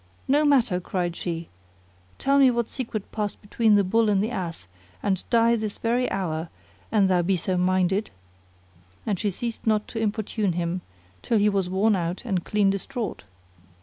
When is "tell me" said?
2.17-2.49